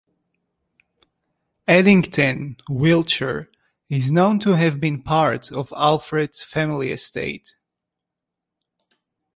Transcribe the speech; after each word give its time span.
Edington, 1.67 2.59
Wiltshire, 2.67 3.51
is 3.87 4.11
known 4.11 4.39
to 4.39 4.55
have 4.57 4.79
been 4.79 5.03
part 5.03 5.51
of 5.51 5.71
Alfred's 5.77 6.43
family 6.43 6.89
estate. 6.91 7.53